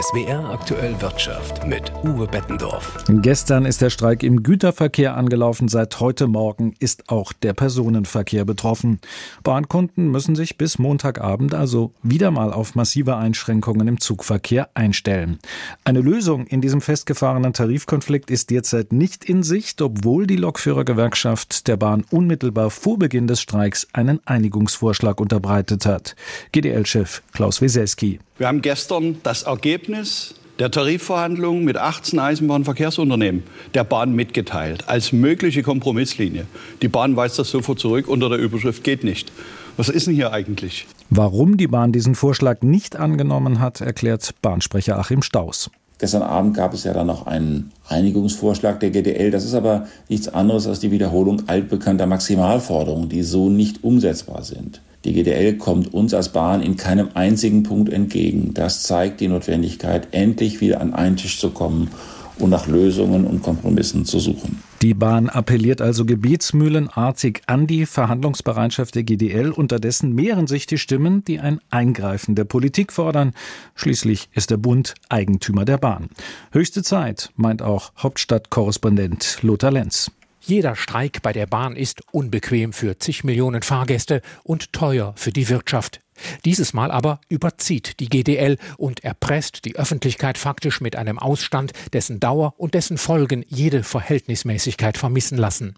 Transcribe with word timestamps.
SWR 0.00 0.50
aktuell 0.50 1.00
Wirtschaft 1.00 1.66
mit 1.66 1.90
Uwe 2.04 2.28
Bettendorf. 2.28 3.04
Gestern 3.08 3.64
ist 3.64 3.80
der 3.80 3.90
Streik 3.90 4.22
im 4.22 4.44
Güterverkehr 4.44 5.16
angelaufen. 5.16 5.66
Seit 5.66 5.98
heute 5.98 6.28
Morgen 6.28 6.74
ist 6.78 7.08
auch 7.08 7.32
der 7.32 7.52
Personenverkehr 7.52 8.44
betroffen. 8.44 9.00
Bahnkunden 9.42 10.08
müssen 10.08 10.36
sich 10.36 10.56
bis 10.56 10.78
Montagabend 10.78 11.52
also 11.52 11.94
wieder 12.02 12.30
mal 12.30 12.52
auf 12.52 12.76
massive 12.76 13.16
Einschränkungen 13.16 13.88
im 13.88 13.98
Zugverkehr 13.98 14.68
einstellen. 14.74 15.40
Eine 15.82 16.00
Lösung 16.00 16.46
in 16.46 16.60
diesem 16.60 16.80
festgefahrenen 16.80 17.52
Tarifkonflikt 17.52 18.30
ist 18.30 18.50
derzeit 18.50 18.92
nicht 18.92 19.24
in 19.24 19.42
Sicht, 19.42 19.82
obwohl 19.82 20.28
die 20.28 20.36
Lokführergewerkschaft 20.36 21.66
der 21.66 21.76
Bahn 21.76 22.04
unmittelbar 22.10 22.70
vor 22.70 23.00
Beginn 23.00 23.26
des 23.26 23.40
Streiks 23.40 23.88
einen 23.92 24.20
Einigungsvorschlag 24.26 25.20
unterbreitet 25.20 25.86
hat. 25.86 26.14
GDL-Chef 26.52 27.22
Klaus 27.32 27.60
Wieselski. 27.60 28.20
Wir 28.38 28.46
haben 28.46 28.62
gestern 28.62 29.16
das 29.24 29.42
Ergebnis 29.42 30.34
der 30.60 30.70
Tarifverhandlungen 30.70 31.64
mit 31.64 31.76
18 31.76 32.20
Eisenbahnverkehrsunternehmen 32.20 33.42
der 33.74 33.82
Bahn 33.82 34.14
mitgeteilt, 34.14 34.84
als 34.88 35.12
mögliche 35.12 35.64
Kompromisslinie. 35.64 36.46
Die 36.80 36.86
Bahn 36.86 37.16
weist 37.16 37.40
das 37.40 37.50
sofort 37.50 37.80
zurück 37.80 38.06
unter 38.06 38.28
der 38.28 38.38
Überschrift 38.38 38.84
geht 38.84 39.02
nicht. 39.02 39.32
Was 39.76 39.88
ist 39.88 40.06
denn 40.06 40.14
hier 40.14 40.32
eigentlich? 40.32 40.86
Warum 41.10 41.56
die 41.56 41.66
Bahn 41.66 41.90
diesen 41.90 42.14
Vorschlag 42.14 42.62
nicht 42.62 42.94
angenommen 42.94 43.58
hat, 43.58 43.80
erklärt 43.80 44.32
Bahnsprecher 44.40 45.00
Achim 45.00 45.22
Staus. 45.22 45.68
Gestern 45.98 46.22
Abend 46.22 46.56
gab 46.56 46.72
es 46.74 46.84
ja 46.84 46.92
dann 46.92 47.08
noch 47.08 47.26
einen 47.26 47.72
Einigungsvorschlag 47.88 48.78
der 48.78 48.90
GDL. 48.90 49.32
Das 49.32 49.44
ist 49.44 49.54
aber 49.54 49.88
nichts 50.08 50.28
anderes 50.28 50.68
als 50.68 50.78
die 50.78 50.92
Wiederholung 50.92 51.48
altbekannter 51.48 52.06
Maximalforderungen, 52.06 53.08
die 53.08 53.24
so 53.24 53.50
nicht 53.50 53.82
umsetzbar 53.82 54.44
sind. 54.44 54.80
Die 55.04 55.12
GDL 55.12 55.56
kommt 55.58 55.94
uns 55.94 56.12
als 56.12 56.30
Bahn 56.30 56.60
in 56.60 56.76
keinem 56.76 57.10
einzigen 57.14 57.62
Punkt 57.62 57.92
entgegen. 57.92 58.52
Das 58.54 58.82
zeigt 58.82 59.20
die 59.20 59.28
Notwendigkeit, 59.28 60.08
endlich 60.10 60.60
wieder 60.60 60.80
an 60.80 60.92
einen 60.92 61.16
Tisch 61.16 61.38
zu 61.38 61.50
kommen 61.50 61.90
und 62.38 62.50
nach 62.50 62.66
Lösungen 62.66 63.24
und 63.24 63.42
Kompromissen 63.42 64.04
zu 64.04 64.18
suchen. 64.18 64.62
Die 64.82 64.94
Bahn 64.94 65.28
appelliert 65.28 65.80
also 65.80 66.04
gebietsmühlenartig 66.04 67.42
an 67.46 67.66
die 67.66 67.84
Verhandlungsbereitschaft 67.84 68.94
der 68.94 69.02
GDL. 69.02 69.50
Unterdessen 69.50 70.14
mehren 70.14 70.46
sich 70.46 70.66
die 70.66 70.78
Stimmen, 70.78 71.24
die 71.24 71.40
ein 71.40 71.58
Eingreifen 71.70 72.36
der 72.36 72.44
Politik 72.44 72.92
fordern. 72.92 73.32
Schließlich 73.74 74.28
ist 74.34 74.50
der 74.50 74.56
Bund 74.56 74.94
Eigentümer 75.08 75.64
der 75.64 75.78
Bahn. 75.78 76.10
Höchste 76.52 76.84
Zeit, 76.84 77.30
meint 77.34 77.60
auch 77.60 77.92
Hauptstadtkorrespondent 77.98 79.38
Lothar 79.42 79.72
Lenz. 79.72 80.12
Jeder 80.48 80.76
Streik 80.76 81.20
bei 81.20 81.34
der 81.34 81.46
Bahn 81.46 81.76
ist 81.76 82.00
unbequem 82.10 82.72
für 82.72 82.98
zig 82.98 83.22
Millionen 83.22 83.60
Fahrgäste 83.60 84.22
und 84.44 84.72
teuer 84.72 85.12
für 85.14 85.30
die 85.30 85.50
Wirtschaft. 85.50 86.00
Dieses 86.46 86.72
Mal 86.72 86.90
aber 86.90 87.20
überzieht 87.28 88.00
die 88.00 88.08
GDL 88.08 88.56
und 88.78 89.04
erpresst 89.04 89.66
die 89.66 89.76
Öffentlichkeit 89.76 90.38
faktisch 90.38 90.80
mit 90.80 90.96
einem 90.96 91.18
Ausstand, 91.18 91.72
dessen 91.92 92.18
Dauer 92.18 92.54
und 92.56 92.72
dessen 92.72 92.96
Folgen 92.96 93.44
jede 93.46 93.82
Verhältnismäßigkeit 93.82 94.96
vermissen 94.96 95.36
lassen. 95.36 95.74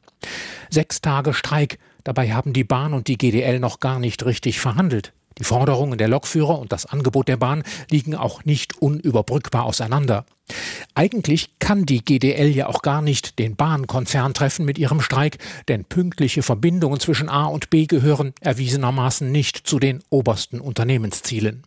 Sechs 0.71 1.01
Tage 1.01 1.35
Streik, 1.35 1.81
dabei 2.05 2.33
haben 2.33 2.53
die 2.53 2.63
Bahn 2.63 2.95
und 2.95 3.09
die 3.09 3.19
GDL 3.19 3.59
noch 3.59 3.81
gar 3.81 3.99
nicht 3.99 4.25
richtig 4.25 4.61
verhandelt. 4.61 5.13
Die 5.41 5.45
Forderungen 5.45 5.99
der 5.99 6.07
Lokführer 6.07 6.59
und 6.59 6.71
das 6.71 6.87
Angebot 6.87 7.27
der 7.27 7.39
Bahn 7.39 7.65
liegen 7.91 8.15
auch 8.15 8.45
nicht 8.45 8.77
unüberbrückbar 8.79 9.65
auseinander. 9.65 10.27
Eigentlich 10.95 11.59
kann 11.59 11.87
die 11.87 12.05
GDL 12.05 12.49
ja 12.49 12.67
auch 12.67 12.83
gar 12.83 13.01
nicht 13.01 13.39
den 13.39 13.57
Bahnkonzern 13.57 14.35
treffen 14.35 14.67
mit 14.67 14.79
ihrem 14.79 15.01
Streik, 15.01 15.39
denn 15.69 15.85
pünktliche 15.85 16.43
Verbindungen 16.43 17.01
zwischen 17.01 17.31
A 17.31 17.47
und 17.47 17.71
B 17.71 17.87
gehören 17.87 18.35
erwiesenermaßen 18.41 19.33
nicht 19.33 19.67
zu 19.67 19.79
den 19.79 20.03
obersten 20.11 20.61
Unternehmenszielen. 20.61 21.65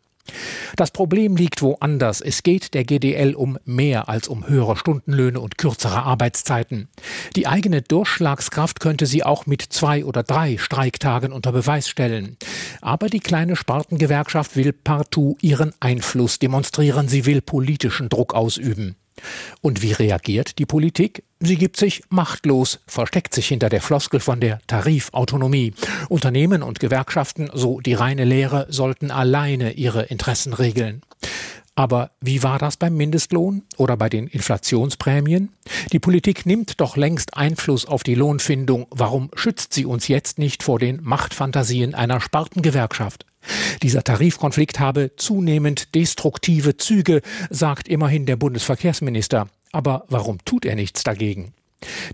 Das 0.76 0.92
Problem 0.92 1.36
liegt 1.36 1.62
woanders. 1.62 2.22
Es 2.22 2.44
geht 2.44 2.74
der 2.74 2.86
GDL 2.86 3.36
um 3.36 3.58
mehr 3.66 4.10
als 4.10 4.28
um 4.28 4.48
höhere 4.48 4.78
Stundenlöhne 4.78 5.40
und 5.40 5.58
kürzere 5.58 6.04
Arbeitszeiten. 6.04 6.88
Die 7.36 7.48
eigene 7.48 7.82
Durchschlagskraft 7.82 8.80
könnte 8.80 9.06
sie 9.06 9.24
auch 9.24 9.46
mit 9.46 9.62
zwei 9.62 10.06
oder 10.06 10.23
drei 10.23 10.58
Streiktagen 10.58 11.32
unter 11.32 11.52
Beweis 11.52 11.89
stellen. 11.89 12.38
Aber 12.82 13.10
die 13.10 13.20
kleine 13.20 13.56
Spartengewerkschaft 13.56 14.56
will 14.56 14.73
partout 14.73 15.38
ihren 15.42 15.73
Einfluss 15.80 16.39
demonstrieren. 16.39 17.08
Sie 17.08 17.26
will 17.26 17.42
politischen 17.42 18.10
Druck 18.10 18.33
ausüben. 18.33 18.95
Und 19.62 19.82
wie 19.82 19.92
reagiert 19.92 20.60
die 20.60 20.66
Politik? 20.66 21.24
Sie 21.40 21.58
gibt 21.58 21.78
sich 21.78 22.04
machtlos, 22.10 22.80
versteckt 22.88 23.34
sich 23.34 23.48
hinter 23.48 23.70
der 23.70 23.82
Floskel 23.82 24.20
von 24.20 24.40
der 24.40 24.60
Tarifautonomie. 24.68 25.74
Unternehmen 26.10 26.64
und 26.64 26.80
Gewerkschaften, 26.80 27.50
so 27.54 27.80
die 27.82 27.94
reine 27.94 28.26
Lehre, 28.26 28.68
sollten 28.70 29.12
alleine 29.12 29.74
ihre 29.74 30.04
Interessen 30.04 30.54
regeln. 30.54 31.02
Aber 31.76 32.12
wie 32.22 32.44
war 32.44 32.60
das 32.60 32.78
beim 32.78 32.96
Mindestlohn 32.96 33.64
oder 33.78 33.98
bei 33.98 34.08
den 34.08 34.28
Inflationsprämien? 34.28 35.50
Die 35.92 36.00
Politik 36.00 36.45
nimmt 36.45 36.80
doch 36.80 36.98
längst 36.98 37.36
Einfluss 37.36 37.86
auf 37.86 38.04
die 38.04 38.14
Lohnfindung. 38.14 38.86
Warum 38.92 39.32
schützt 39.34 39.74
sie 39.74 39.86
uns 39.86 40.08
jetzt 40.08 40.38
nicht 40.38 40.62
vor 40.62 40.78
den 40.78 41.02
Machtfantasien 41.02 41.95
einer 41.95 42.22
Spartengewerkschaft? 42.22 43.26
Dieser 43.81 44.04
Tarifkonflikt 44.04 44.80
habe 44.80 45.11
zunehmend 45.15 45.95
destruktive 45.95 46.77
Züge, 46.77 47.21
sagt 47.49 47.87
immerhin 47.87 48.26
der 48.26 48.36
Bundesverkehrsminister. 48.36 49.49
Aber 49.71 50.05
warum 50.08 50.37
tut 50.45 50.65
er 50.65 50.76
nichts 50.76 51.04
dagegen? 51.04 51.53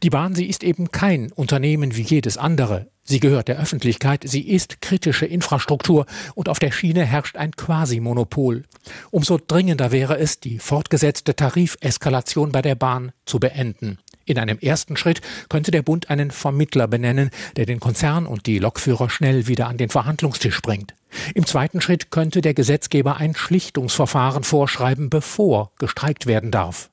Die 0.03 0.09
Bahn, 0.09 0.35
sie 0.35 0.47
ist 0.47 0.63
eben 0.63 0.91
kein 0.91 1.31
Unternehmen 1.31 1.95
wie 1.95 2.01
jedes 2.01 2.38
andere. 2.38 2.88
Sie 3.03 3.19
gehört 3.19 3.47
der 3.47 3.59
Öffentlichkeit, 3.59 4.23
sie 4.25 4.47
ist 4.47 4.81
kritische 4.81 5.25
Infrastruktur 5.25 6.06
und 6.35 6.47
auf 6.47 6.59
der 6.59 6.72
Schiene 6.72 7.06
herrscht 7.06 7.38
ein 7.38 7.51
Quasi-Monopol. 7.51 8.66
Umso 9.09 9.39
dringender 9.39 9.91
wäre 9.91 10.19
es, 10.19 10.39
die 10.39 10.59
fortgesetzte 10.59 11.35
Tarifeskalation 11.35 12.51
bei 12.51 12.62
der 12.62 12.75
Bahn 12.75 13.12
zu 13.25 13.39
beenden. 13.39 13.97
In 14.25 14.38
einem 14.38 14.59
ersten 14.59 14.95
Schritt 14.95 15.22
könnte 15.50 15.72
der 15.72 15.81
Bund 15.81 16.12
einen 16.12 16.29
Vermittler 16.29 16.88
benennen, 16.88 17.31
der 17.56 17.66
den 17.66 17.79
Konzern 17.79 18.28
und 18.28 18.45
die 18.45 18.59
Lokführer 18.59 19.09
schnell 19.09 19.47
wieder 19.47 19.68
an 19.68 19.78
den 19.78 19.89
Verhandlungstisch 19.89 20.62
bringt. 20.62 20.94
Im 21.34 21.46
zweiten 21.46 21.81
Schritt 21.81 22.12
könnte 22.12 22.42
der 22.42 22.53
Gesetzgeber 22.53 23.18
ein 23.18 23.36
Schlichtungsverfahren 23.36 24.44
vorschreiben, 24.44 25.09
bevor 25.09 25.72
gestreikt 25.80 26.25
werden 26.25 26.52
darf. 26.52 26.90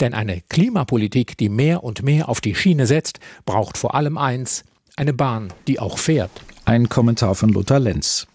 Denn 0.00 0.14
eine 0.14 0.42
Klimapolitik, 0.48 1.36
die 1.38 1.48
mehr 1.48 1.82
und 1.82 2.02
mehr 2.02 2.28
auf 2.28 2.40
die 2.40 2.54
Schiene 2.54 2.86
setzt, 2.86 3.20
braucht 3.46 3.78
vor 3.78 3.94
allem 3.94 4.18
eins, 4.18 4.64
eine 4.96 5.12
Bahn, 5.12 5.52
die 5.66 5.78
auch 5.78 5.98
fährt. 5.98 6.30
Ein 6.64 6.88
Kommentar 6.88 7.34
von 7.34 7.50
Lothar 7.50 7.80
Lenz. 7.80 8.26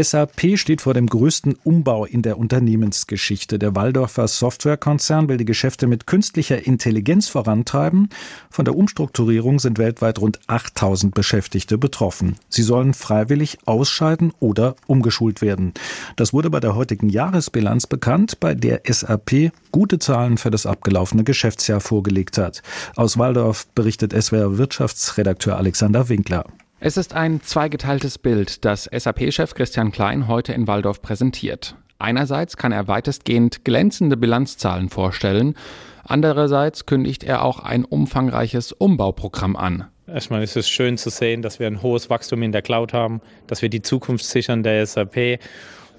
SAP 0.00 0.56
steht 0.56 0.80
vor 0.80 0.94
dem 0.94 1.08
größten 1.08 1.56
Umbau 1.64 2.04
in 2.04 2.22
der 2.22 2.38
Unternehmensgeschichte. 2.38 3.58
Der 3.58 3.74
Waldorfer 3.74 4.28
Softwarekonzern 4.28 5.28
will 5.28 5.38
die 5.38 5.44
Geschäfte 5.44 5.88
mit 5.88 6.06
künstlicher 6.06 6.64
Intelligenz 6.64 7.28
vorantreiben. 7.28 8.08
Von 8.48 8.64
der 8.64 8.76
Umstrukturierung 8.76 9.58
sind 9.58 9.78
weltweit 9.78 10.20
rund 10.20 10.38
8000 10.46 11.14
Beschäftigte 11.14 11.78
betroffen. 11.78 12.36
Sie 12.48 12.62
sollen 12.62 12.94
freiwillig 12.94 13.58
ausscheiden 13.64 14.32
oder 14.38 14.76
umgeschult 14.86 15.42
werden. 15.42 15.74
Das 16.14 16.32
wurde 16.32 16.50
bei 16.50 16.60
der 16.60 16.76
heutigen 16.76 17.08
Jahresbilanz 17.08 17.88
bekannt, 17.88 18.38
bei 18.38 18.54
der 18.54 18.82
SAP 18.88 19.50
gute 19.72 19.98
Zahlen 19.98 20.38
für 20.38 20.50
das 20.50 20.64
abgelaufene 20.64 21.24
Geschäftsjahr 21.24 21.80
vorgelegt 21.80 22.38
hat. 22.38 22.62
Aus 22.94 23.18
Waldorf 23.18 23.66
berichtet 23.74 24.12
SWR 24.12 24.58
Wirtschaftsredakteur 24.58 25.56
Alexander 25.56 26.08
Winkler. 26.08 26.44
Es 26.80 26.96
ist 26.96 27.12
ein 27.12 27.40
zweigeteiltes 27.42 28.18
Bild, 28.18 28.64
das 28.64 28.84
SAP-Chef 28.84 29.52
Christian 29.54 29.90
Klein 29.90 30.28
heute 30.28 30.52
in 30.52 30.68
Waldorf 30.68 31.02
präsentiert. 31.02 31.74
Einerseits 31.98 32.56
kann 32.56 32.70
er 32.70 32.86
weitestgehend 32.86 33.64
glänzende 33.64 34.16
Bilanzzahlen 34.16 34.88
vorstellen, 34.88 35.56
andererseits 36.04 36.86
kündigt 36.86 37.24
er 37.24 37.44
auch 37.44 37.58
ein 37.58 37.84
umfangreiches 37.84 38.70
Umbauprogramm 38.70 39.56
an. 39.56 39.88
Erstmal 40.06 40.44
ist 40.44 40.56
es 40.56 40.68
schön 40.68 40.96
zu 40.96 41.10
sehen, 41.10 41.42
dass 41.42 41.58
wir 41.58 41.66
ein 41.66 41.82
hohes 41.82 42.10
Wachstum 42.10 42.44
in 42.44 42.52
der 42.52 42.62
Cloud 42.62 42.92
haben, 42.92 43.22
dass 43.48 43.60
wir 43.60 43.70
die 43.70 43.82
Zukunft 43.82 44.24
sichern 44.24 44.62
der 44.62 44.86
SAP 44.86 45.40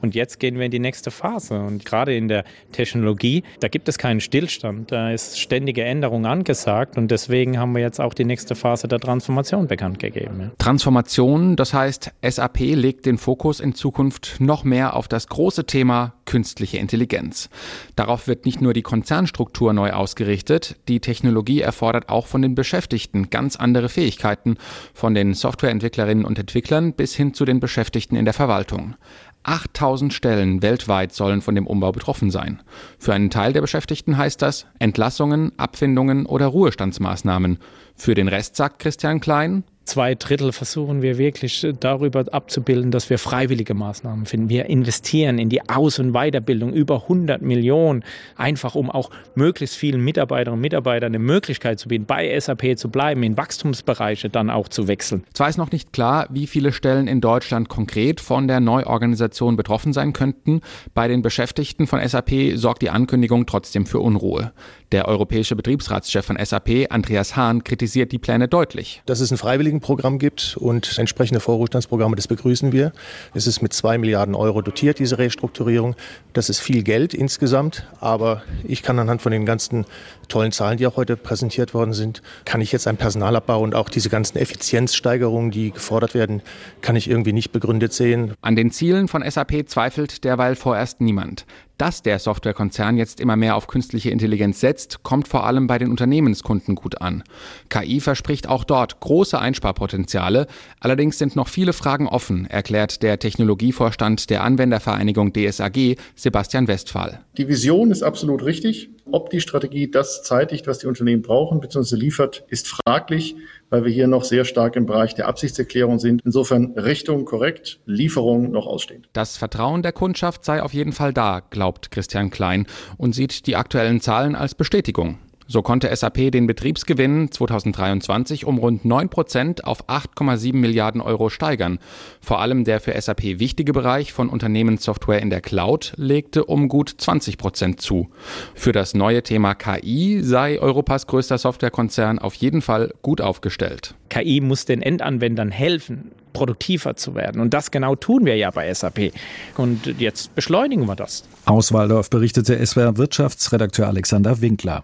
und 0.02 0.16
jetzt 0.16 0.40
gehen 0.40 0.58
wir 0.58 0.66
in 0.66 0.72
die 0.72 0.80
nächste 0.80 1.12
Phase. 1.12 1.60
Und 1.60 1.86
gerade 1.86 2.16
in 2.16 2.28
der 2.28 2.44
Technologie, 2.72 3.44
da 3.60 3.68
gibt 3.68 3.90
es 3.90 3.98
keinen 3.98 4.22
Stillstand. 4.22 4.92
Da 4.92 5.12
ist 5.12 5.40
ständige 5.40 5.84
Änderung 5.84 6.26
angesagt. 6.26 6.98
Und 6.98 7.12
deswegen 7.12 7.60
haben 7.60 7.74
wir 7.74 7.82
jetzt 7.82 8.00
auch 8.00 8.14
die 8.14 8.26
nächste 8.26 8.56
Phase 8.56 8.88
der 8.88 9.00
Transformation 9.00 9.68
bekannt 9.68 10.00
gegeben. 10.00 10.52
Transformation, 10.58 11.56
das 11.56 11.74
heißt, 11.74 12.12
SAP 12.22 12.60
legt 12.60 13.06
den 13.06 13.18
Fokus 13.18 13.60
in 13.60 13.74
Zukunft 13.74 14.38
noch 14.40 14.64
mehr 14.64 14.96
auf 14.96 15.08
das 15.08 15.28
große 15.28 15.66
Thema 15.66 16.14
künstliche 16.30 16.78
Intelligenz. 16.78 17.50
Darauf 17.96 18.28
wird 18.28 18.46
nicht 18.46 18.62
nur 18.62 18.74
die 18.74 18.84
Konzernstruktur 18.84 19.74
neu 19.74 19.92
ausgerichtet, 19.92 20.76
die 20.88 21.00
Technologie 21.00 21.62
erfordert 21.62 22.10
auch 22.10 22.28
von 22.28 22.44
den 22.44 22.54
Beschäftigten 22.54 23.32
ganz 23.32 23.56
andere 23.56 23.90
Fähigkeiten, 23.90 24.58
von 24.94 25.16
den 25.16 25.34
Softwareentwicklerinnen 25.34 26.26
und 26.26 26.38
Entwicklern 26.38 26.94
bis 26.94 27.16
hin 27.16 27.34
zu 27.34 27.46
den 27.46 27.60
Beschäftigten 27.60 28.16
in 28.16 28.26
der 28.26 28.36
Verwaltung. 28.36 28.96
8000 29.44 30.14
Stellen 30.14 30.62
weltweit 30.62 31.14
sollen 31.14 31.42
von 31.42 31.56
dem 31.56 31.68
Umbau 31.68 31.92
betroffen 31.92 32.32
sein. 32.32 32.62
Für 32.98 33.14
einen 33.14 33.30
Teil 33.30 33.54
der 33.54 33.62
Beschäftigten 33.62 34.18
heißt 34.18 34.42
das 34.42 34.66
Entlassungen, 34.80 35.52
Abfindungen 35.58 36.26
oder 36.26 36.48
Ruhestandsmaßnahmen. 36.48 37.58
Für 37.96 38.16
den 38.16 38.28
Rest 38.28 38.56
sagt 38.56 38.80
Christian 38.80 39.20
Klein, 39.20 39.64
zwei 39.90 40.16
Drittel 40.16 40.52
versuchen 40.52 41.02
wir 41.02 41.18
wirklich 41.18 41.66
darüber 41.80 42.24
abzubilden, 42.32 42.92
dass 42.92 43.10
wir 43.10 43.18
freiwillige 43.18 43.74
Maßnahmen 43.74 44.26
finden. 44.26 44.48
Wir 44.50 44.68
investieren 44.68 45.40
in 45.40 45.50
die 45.50 45.68
Aus- 45.68 46.00
und 46.00 46.14
Weiterbildung 46.14 46.72
über 46.74 47.04
100 47.04 47.42
Millionen, 47.42 48.04
einfach 48.36 48.76
um 48.76 48.90
auch 48.92 49.10
möglichst 49.36 49.76
vielen 49.76 50.02
Mitarbeiterinnen 50.04 50.60
und 50.60 50.62
Mitarbeitern 50.62 51.10
eine 51.10 51.20
Möglichkeit 51.20 51.80
zu 51.80 51.90
bieten, 51.90 52.06
bei 52.06 52.40
SAP 52.40 52.78
zu 52.78 52.90
bleiben, 52.90 53.24
in 53.24 53.36
Wachstumsbereiche 53.36 54.30
dann 54.30 54.50
auch 54.50 54.68
zu 54.68 54.88
wechseln. 54.88 55.24
Zwar 55.34 55.50
ist 55.50 55.58
noch 55.58 55.72
nicht 55.72 55.92
klar, 55.92 56.28
wie 56.30 56.46
viele 56.46 56.72
Stellen 56.72 57.08
in 57.08 57.20
Deutschland 57.20 57.68
konkret 57.68 58.22
von 58.22 58.48
der 58.48 58.60
Neuorganisation 58.60 59.56
betroffen 59.56 59.94
sein 59.94 60.14
könnten. 60.14 60.62
Bei 60.94 61.08
den 61.08 61.24
Beschäftigten 61.24 61.88
von 61.88 62.08
SAP 62.08 62.56
sorgt 62.56 62.84
die 62.84 62.92
Ankündigung 62.92 63.48
trotzdem 63.48 63.88
für 63.88 64.00
Unruhe. 64.00 64.54
Der 64.92 65.08
europäische 65.08 65.56
Betriebsratschef 65.56 66.26
von 66.26 66.38
SAP, 66.44 66.88
Andreas 66.90 67.36
Hahn, 67.36 67.64
kritisiert 67.64 68.12
die 68.12 68.18
Pläne 68.18 68.48
deutlich. 68.48 69.04
Dass 69.06 69.20
es 69.20 69.32
ein 69.32 69.38
Freiwilligenprogramm 69.80 70.20
gibt 70.20 70.58
und 70.58 70.98
entsprechende 70.98 71.40
Vorruhestandsprogramme, 71.40 72.16
das 72.16 72.28
begrüßen 72.28 72.72
wir. 72.72 72.92
Es 73.34 73.48
ist 73.48 73.62
mit 73.62 73.74
zwei 73.74 73.98
Milliarden 73.98 74.36
Euro 74.36 74.62
dotiert, 74.62 75.00
diese 75.00 75.18
Restrukturierung. 75.18 75.96
Das 76.40 76.48
ist 76.48 76.62
viel 76.62 76.84
Geld 76.84 77.14
insgesamt, 77.14 77.86
aber 78.00 78.44
ich 78.64 78.82
kann 78.82 78.98
anhand 78.98 79.22
von 79.22 79.34
den 79.34 79.46
ganzen 79.46 79.86
tollen 80.30 80.54
Zahlen, 80.54 80.78
die 80.78 80.88
auch 80.88 80.96
heute 80.96 81.18
präsentiert 81.18 81.74
worden 81.74 81.92
sind, 81.92 82.22
kann 82.46 82.62
ich 82.62 82.72
jetzt 82.72 82.88
einen 82.88 82.98
Personalabbau 82.98 83.62
und 83.62 83.76
auch 83.76 83.90
diese 83.90 84.08
ganzen 84.08 84.38
Effizienzsteigerungen, 84.38 85.52
die 85.52 85.72
gefordert 85.72 86.14
werden, 86.14 86.42
kann 86.80 86.96
ich 86.96 87.10
irgendwie 87.10 87.34
nicht 87.34 87.52
begründet 87.52 87.92
sehen. 87.92 88.36
An 88.42 88.56
den 88.56 88.72
Zielen 88.72 89.10
von 89.10 89.30
SAP 89.30 89.68
zweifelt 89.68 90.24
derweil 90.24 90.56
vorerst 90.56 91.02
niemand. 91.02 91.46
Dass 91.80 92.02
der 92.02 92.20
Softwarekonzern 92.20 92.98
jetzt 92.98 93.22
immer 93.22 93.38
mehr 93.38 93.56
auf 93.56 93.68
künstliche 93.68 94.10
Intelligenz 94.10 94.60
setzt, 94.60 95.02
kommt 95.02 95.30
vor 95.30 95.46
allem 95.46 95.66
bei 95.66 95.78
den 95.78 95.90
Unternehmenskunden 95.90 96.76
gut 96.76 97.02
an. 97.02 97.24
KI 97.70 98.02
verspricht 98.02 98.50
auch 98.50 98.66
dort 98.66 99.00
große 99.00 99.40
Einsparpotenziale. 99.40 100.48
Allerdings 100.82 101.18
sind 101.18 101.38
noch 101.38 101.48
viele 101.48 101.72
Fragen 101.72 102.06
offen, 102.06 102.46
erklärt 102.48 103.02
der 103.02 103.18
Technologievorstand 103.18 104.30
der 104.30 104.44
Anwendervereinigung 104.44 105.32
DSAG, 105.32 105.96
Sebastian 106.30 106.68
Westphal. 106.68 107.22
Die 107.38 107.48
Vision 107.48 107.90
ist 107.90 108.04
absolut 108.04 108.46
richtig. 108.46 108.92
Ob 109.12 109.32
die 109.32 109.42
Strategie 109.42 109.90
das 109.90 110.22
zeitigt, 110.22 110.68
was 110.68 110.78
die 110.78 110.86
Unternehmen 110.86 111.24
brauchen 111.24 111.60
bzw. 111.60 111.96
liefert, 111.96 112.44
ist 112.50 112.68
fraglich, 112.68 113.36
weil 113.72 113.84
wir 113.84 113.92
hier 113.92 114.06
noch 114.06 114.24
sehr 114.24 114.46
stark 114.46 114.76
im 114.76 114.86
Bereich 114.86 115.16
der 115.16 115.28
Absichtserklärung 115.28 115.98
sind. 115.98 116.22
Insofern 116.24 116.74
Richtung 116.78 117.26
korrekt, 117.26 117.80
Lieferung 117.88 118.52
noch 118.52 118.68
ausstehend. 118.68 119.10
Das 119.14 119.38
Vertrauen 119.38 119.82
der 119.82 119.92
Kundschaft 119.92 120.46
sei 120.46 120.62
auf 120.62 120.72
jeden 120.72 120.92
Fall 120.92 121.14
da, 121.14 121.40
glaubt 121.50 121.90
Christian 121.90 122.30
Klein 122.30 122.68
und 122.98 123.16
sieht 123.16 123.48
die 123.48 123.56
aktuellen 123.56 124.00
Zahlen 124.00 124.36
als 124.36 124.54
Bestätigung. 124.54 125.18
So 125.52 125.64
konnte 125.64 125.94
SAP 125.96 126.30
den 126.32 126.46
Betriebsgewinn 126.46 127.32
2023 127.32 128.46
um 128.46 128.60
rund 128.60 128.86
9 128.86 129.10
Prozent 129.10 129.64
auf 129.64 129.90
8,7 129.90 130.56
Milliarden 130.56 131.02
Euro 131.02 131.32
steigern. 131.32 131.80
Vor 132.22 132.40
allem 132.40 132.66
der 132.66 132.80
für 132.80 132.94
SAP 133.02 133.40
wichtige 133.40 133.74
Bereich 133.74 134.14
von 134.14 134.30
Unternehmenssoftware 134.30 135.24
in 135.24 135.32
der 135.32 135.42
Cloud 135.42 135.94
legte 135.96 136.46
um 136.46 136.68
gut 136.68 136.94
20 136.96 137.40
Prozent 137.40 137.82
zu. 137.82 138.10
Für 138.54 138.74
das 138.74 138.94
neue 138.94 139.24
Thema 139.24 139.56
KI 139.56 140.22
sei 140.22 140.60
Europas 140.60 141.08
größter 141.08 141.40
Softwarekonzern 141.40 142.20
auf 142.20 142.36
jeden 142.36 142.62
Fall 142.62 142.94
gut 143.02 143.20
aufgestellt. 143.20 143.96
KI 144.10 144.42
muss 144.42 144.66
den 144.66 144.84
Endanwendern 144.84 145.50
helfen, 145.50 146.12
produktiver 146.32 146.96
zu 146.96 147.16
werden. 147.16 147.42
Und 147.42 147.56
das 147.56 147.72
genau 147.72 147.96
tun 147.96 148.24
wir 148.24 148.36
ja 148.36 148.52
bei 148.52 148.72
SAP. 148.72 149.14
Und 149.58 149.96
jetzt 149.98 150.36
beschleunigen 150.36 150.86
wir 150.86 150.96
das. 150.96 151.24
Aus 151.46 151.74
Waldorf 151.74 152.12
berichtete 152.12 152.64
SWR 152.64 152.98
Wirtschaftsredakteur 152.98 153.88
Alexander 153.88 154.42
Winkler. 154.42 154.84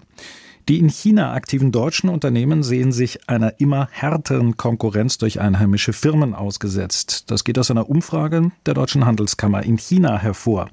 Die 0.68 0.80
in 0.80 0.90
China 0.90 1.34
aktiven 1.34 1.72
deutschen 1.72 2.10
Unternehmen 2.10 2.64
sehen 2.64 2.92
sich 2.92 3.30
einer 3.30 3.60
immer 3.60 3.88
härteren 3.92 4.58
Konkurrenz 4.58 5.20
durch 5.20 5.40
einheimische 5.40 5.94
Firmen 5.94 6.34
ausgesetzt. 6.34 7.26
Das 7.30 7.44
geht 7.44 7.60
aus 7.60 7.70
einer 7.70 7.88
Umfrage 7.88 8.52
der 8.66 8.74
Deutschen 8.74 9.06
Handelskammer 9.06 9.62
in 9.62 9.78
China 9.78 10.18
hervor. 10.18 10.70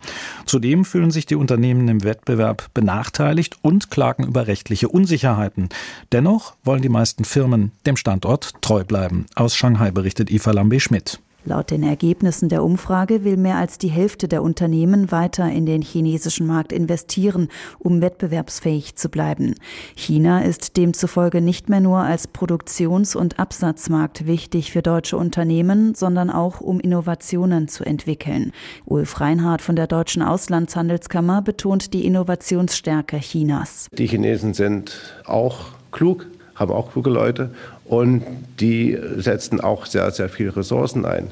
Zudem 0.46 0.86
fühlen 0.86 1.10
sich 1.10 1.26
die 1.26 1.34
Unternehmen 1.34 1.88
im 1.88 2.04
Wettbewerb 2.04 2.70
benachteiligt 2.72 3.58
und 3.60 3.90
klagen 3.90 4.24
über 4.24 4.46
rechtliche 4.46 4.88
Unsicherheiten. 4.88 5.68
Dennoch 6.10 6.54
wollen 6.64 6.80
die 6.80 6.88
meisten 6.88 7.24
Firmen 7.24 7.72
dem 7.84 7.98
Standort 7.98 8.54
treu 8.62 8.84
bleiben. 8.84 9.26
Aus 9.34 9.54
Shanghai 9.54 9.90
berichtet 9.90 10.30
Eva 10.30 10.52
Lambe-Schmidt. 10.52 11.20
Laut 11.44 11.72
den 11.72 11.82
Ergebnissen 11.82 12.48
der 12.48 12.62
Umfrage 12.62 13.24
will 13.24 13.36
mehr 13.36 13.56
als 13.56 13.76
die 13.76 13.88
Hälfte 13.88 14.28
der 14.28 14.44
Unternehmen 14.44 15.10
weiter 15.10 15.50
in 15.50 15.66
den 15.66 15.82
chinesischen 15.82 16.46
Markt 16.46 16.72
investieren, 16.72 17.48
um 17.80 18.00
wettbewerbsfähig 18.00 18.94
zu 18.94 19.08
bleiben. 19.08 19.56
China 19.96 20.42
ist 20.42 20.76
demzufolge 20.76 21.40
nicht 21.40 21.68
mehr 21.68 21.80
nur 21.80 21.98
als 21.98 22.28
Produktions- 22.28 23.16
und 23.16 23.40
Absatzmarkt 23.40 24.26
wichtig 24.26 24.70
für 24.70 24.82
deutsche 24.82 25.16
Unternehmen, 25.16 25.94
sondern 25.94 26.30
auch 26.30 26.60
um 26.60 26.78
Innovationen 26.78 27.66
zu 27.66 27.84
entwickeln. 27.84 28.52
Ulf 28.84 29.20
Reinhardt 29.20 29.62
von 29.62 29.74
der 29.74 29.88
Deutschen 29.88 30.22
Auslandshandelskammer 30.22 31.42
betont 31.42 31.92
die 31.92 32.06
Innovationsstärke 32.06 33.18
Chinas. 33.18 33.88
Die 33.92 34.06
Chinesen 34.06 34.54
sind 34.54 35.20
auch 35.26 35.72
klug, 35.90 36.26
haben 36.54 36.72
auch 36.72 36.92
kluge 36.92 37.10
Leute 37.10 37.50
und 37.84 38.22
die 38.60 38.98
setzen 39.16 39.60
auch 39.60 39.86
sehr, 39.86 40.10
sehr 40.10 40.28
viele 40.28 40.56
Ressourcen 40.56 41.04
ein. 41.04 41.30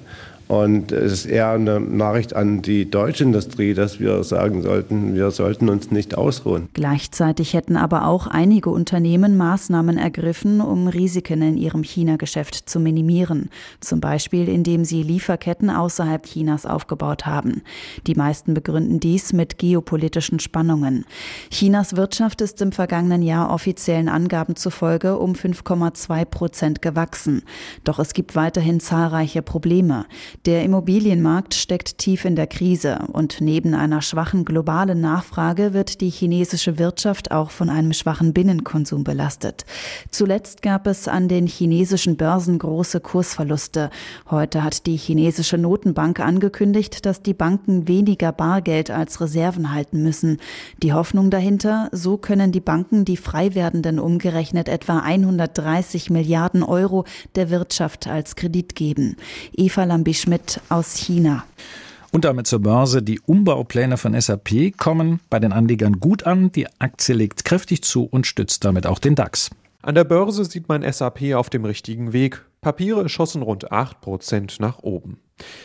Und 0.51 0.91
es 0.91 1.13
ist 1.13 1.27
eher 1.27 1.51
eine 1.51 1.79
Nachricht 1.79 2.35
an 2.35 2.61
die 2.61 2.91
deutsche 2.91 3.23
Industrie, 3.23 3.73
dass 3.73 4.01
wir 4.01 4.25
sagen 4.25 4.63
sollten, 4.63 5.15
wir 5.15 5.31
sollten 5.31 5.69
uns 5.69 5.93
nicht 5.93 6.19
ausruhen. 6.19 6.69
Gleichzeitig 6.73 7.55
hätten 7.55 7.77
aber 7.77 8.09
auch 8.09 8.27
einige 8.27 8.71
Unternehmen 8.71 9.37
Maßnahmen 9.37 9.97
ergriffen, 9.97 10.61
um 10.61 10.89
Risiken 10.89 11.41
in 11.43 11.57
ihrem 11.57 11.85
China-Geschäft 11.85 12.69
zu 12.69 12.81
minimieren. 12.81 13.49
Zum 13.79 14.01
Beispiel, 14.01 14.49
indem 14.49 14.85
sie 14.85 15.05
Lieferketten 15.05 15.71
außerhalb 15.71 16.27
Chinas 16.27 16.67
aufgebaut 16.67 17.27
haben. 17.27 17.63
Die 18.09 18.17
meisten 18.17 18.53
begründen 18.53 18.99
dies 18.99 19.33
mit 19.33 19.57
geopolitischen 19.57 20.41
Spannungen. 20.41 21.05
Chinas 21.51 21.95
Wirtschaft 21.95 22.41
ist 22.41 22.61
im 22.61 22.73
vergangenen 22.73 23.23
Jahr 23.23 23.53
offiziellen 23.53 24.09
Angaben 24.09 24.57
zufolge 24.57 25.17
um 25.17 25.35
5,2 25.35 26.25
Prozent 26.25 26.83
gewachsen. 26.83 27.43
Doch 27.85 28.01
es 28.01 28.15
gibt 28.15 28.35
weiterhin 28.35 28.81
zahlreiche 28.81 29.43
Probleme. 29.43 30.07
Der 30.47 30.65
Immobilienmarkt 30.65 31.53
steckt 31.53 31.99
tief 31.99 32.25
in 32.25 32.35
der 32.35 32.47
Krise 32.47 33.01
und 33.13 33.43
neben 33.43 33.75
einer 33.75 34.01
schwachen 34.01 34.47
globalen 34.47 34.99
Nachfrage 34.99 35.75
wird 35.75 36.01
die 36.01 36.09
chinesische 36.09 36.79
Wirtschaft 36.79 37.31
auch 37.31 37.51
von 37.51 37.69
einem 37.69 37.93
schwachen 37.93 38.33
Binnenkonsum 38.33 39.05
belastet. 39.05 39.67
Zuletzt 40.11 40.63
gab 40.63 40.87
es 40.87 41.09
an 41.09 41.29
den 41.29 41.47
chinesischen 41.47 42.17
Börsen 42.17 42.59
große 42.59 43.01
Kursverluste. 43.01 43.91
Heute 44.31 44.65
hat 44.65 44.87
die 44.87 44.97
chinesische 44.97 45.59
Notenbank 45.59 46.21
angekündigt, 46.21 47.05
dass 47.05 47.21
die 47.21 47.35
Banken 47.35 47.87
weniger 47.87 48.33
Bargeld 48.33 48.91
als 48.91 49.21
Reserven 49.21 49.75
halten 49.75 50.03
müssen. 50.03 50.39
Die 50.83 50.95
Hoffnung 50.95 51.29
dahinter, 51.29 51.91
so 51.93 52.17
können 52.17 52.51
die 52.51 52.61
Banken 52.61 53.05
die 53.05 53.19
frei 53.19 53.55
werdenden 53.55 53.99
umgerechnet 53.99 54.71
etwa 54.71 55.01
130 55.01 56.09
Milliarden 56.09 56.63
Euro 56.63 57.05
der 57.35 57.51
Wirtschaft 57.51 58.07
als 58.07 58.37
Kredit 58.37 58.75
geben. 58.75 59.17
Eva 59.55 59.85
Lambisch 59.85 60.30
Schmidt 60.31 60.61
aus 60.69 60.95
China. 60.95 61.43
Und 62.13 62.25
damit 62.25 62.47
zur 62.47 62.61
Börse. 62.61 63.03
Die 63.03 63.19
Umbaupläne 63.19 63.97
von 63.97 64.19
SAP 64.21 64.77
kommen 64.79 65.19
bei 65.29 65.41
den 65.41 65.53
Anlegern 65.53 65.99
gut 65.99 66.25
an. 66.25 66.53
Die 66.53 66.69
Aktie 66.79 67.17
legt 67.17 67.45
kräftig 67.45 67.83
zu 67.83 68.05
und 68.05 68.29
stützt 68.29 68.65
damit 68.65 68.87
auch 68.87 69.01
den 69.01 69.17
DAX. 69.17 69.51
An 69.83 69.97
der 69.97 70.05
Börse 70.05 70.45
sieht 70.45 70.69
man 70.69 70.89
SAP 70.89 71.35
auf 71.35 71.51
dem 71.51 71.65
richtigen 71.65 72.13
Weg. 72.13 72.45
Papiere 72.61 73.09
schossen 73.09 73.43
rund 73.43 73.73
8% 73.73 74.61
nach 74.61 74.79
oben. 74.85 75.19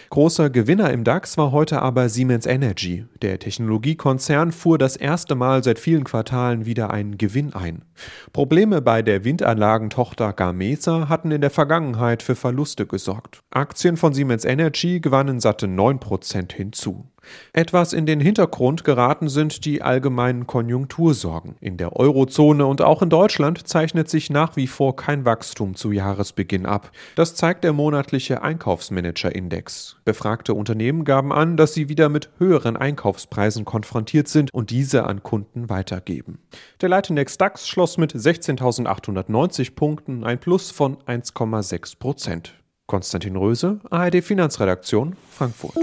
Großer 0.10 0.50
Gewinner 0.50 0.91
im 0.91 1.03
DAX 1.03 1.38
war 1.38 1.51
heute 1.51 1.84
aber 1.84 2.10
Siemens 2.10 2.48
Energy. 2.48 3.05
Der 3.22 3.38
Technologiekonzern 3.38 4.51
fuhr 4.51 4.79
das 4.79 4.95
erste 4.95 5.36
Mal 5.36 5.63
seit 5.63 5.77
vielen 5.77 6.05
Quartalen 6.05 6.65
wieder 6.65 6.89
einen 6.89 7.19
Gewinn 7.19 7.53
ein. 7.53 7.84
Probleme 8.33 8.81
bei 8.81 9.01
der 9.01 9.23
Windanlagentochter 9.23 10.33
Gamesa 10.33 11.09
hatten 11.09 11.31
in 11.31 11.41
der 11.41 11.49
Vergangenheit 11.49 12.23
für 12.23 12.35
Verluste 12.35 12.85
gesorgt. 12.85 13.41
Aktien 13.51 13.97
von 13.97 14.13
Siemens 14.13 14.45
Energy 14.45 14.99
gewannen 14.99 15.39
satte 15.39 15.67
9% 15.67 16.53
hinzu. 16.53 17.05
Etwas 17.53 17.93
in 17.93 18.05
den 18.05 18.19
Hintergrund 18.19 18.83
geraten 18.83 19.29
sind 19.29 19.65
die 19.65 19.81
allgemeinen 19.81 20.47
Konjunktursorgen. 20.47 21.55
In 21.59 21.77
der 21.77 21.95
Eurozone 21.95 22.65
und 22.65 22.81
auch 22.81 23.01
in 23.01 23.09
Deutschland 23.09 23.67
zeichnet 23.67 24.09
sich 24.09 24.29
nach 24.29 24.55
wie 24.55 24.67
vor 24.67 24.95
kein 24.95 25.25
Wachstum 25.25 25.75
zu 25.75 25.91
Jahresbeginn 25.91 26.65
ab. 26.65 26.91
Das 27.15 27.35
zeigt 27.35 27.63
der 27.63 27.73
monatliche 27.73 28.41
Einkaufsmanager-Index. 28.41 29.97
Befragte 30.05 30.53
Unternehmen 30.53 31.03
gaben 31.03 31.33
an, 31.33 31.57
dass 31.57 31.73
sie 31.73 31.89
wieder 31.89 32.09
mit 32.09 32.29
höheren 32.37 32.77
Einkaufspreisen 32.77 33.65
konfrontiert 33.65 34.27
sind 34.27 34.53
und 34.53 34.69
diese 34.69 35.05
an 35.05 35.23
Kunden 35.23 35.69
weitergeben. 35.69 36.39
Der 36.81 36.89
Leitindex 36.89 37.37
DAX 37.37 37.67
schloss 37.86 37.98
mit 38.00 38.15
16.890 38.15 39.75
Punkten, 39.75 40.24
ein 40.24 40.39
Plus 40.39 40.72
von 40.72 40.98
1,6 41.04 42.00
Prozent. 42.00 42.54
Konstantin 42.88 43.36
Röse, 43.36 43.80
ARD 43.92 44.24
Finanzredaktion, 44.24 45.15
Frankfurt. 45.30 45.75